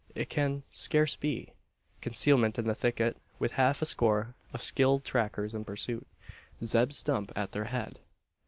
It 0.15 0.31
can 0.31 0.63
scarce 0.71 1.15
be. 1.15 1.53
Concealment 2.01 2.57
in 2.57 2.65
the 2.65 2.73
thicket 2.73 3.17
with 3.37 3.51
half 3.51 3.83
a 3.83 3.85
score 3.85 4.33
of 4.51 4.63
skilled 4.63 5.05
trackers 5.05 5.53
in 5.53 5.63
pursuit 5.63 6.07
Zeb 6.63 6.91
Stump 6.91 7.31
at 7.35 7.51
their 7.51 7.65
head! 7.65 7.99